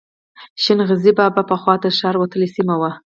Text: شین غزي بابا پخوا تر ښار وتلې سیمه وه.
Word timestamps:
شین 0.63 0.79
غزي 0.89 1.11
بابا 1.17 1.41
پخوا 1.49 1.75
تر 1.83 1.91
ښار 1.99 2.15
وتلې 2.17 2.47
سیمه 2.55 2.75
وه. 2.81 2.91